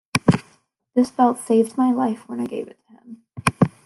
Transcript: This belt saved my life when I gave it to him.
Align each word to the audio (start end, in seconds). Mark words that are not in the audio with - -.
This 0.95 1.11
belt 1.11 1.37
saved 1.37 1.77
my 1.77 1.91
life 1.91 2.27
when 2.27 2.39
I 2.39 2.47
gave 2.47 2.67
it 2.67 2.79
to 2.87 2.93
him. 2.93 3.21